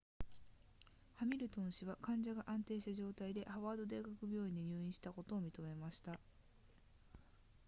[1.17, 6.19] ハミルトン氏は患者が安定した状態でハワード大学病院に入院したことを認めました